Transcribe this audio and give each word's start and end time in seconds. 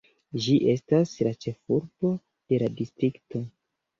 Ĝi 0.43 0.53
estas 0.71 1.11
la 1.27 1.33
ĉefurbo 1.43 2.11
de 2.53 2.61
la 2.63 2.71
distrikto. 2.81 3.45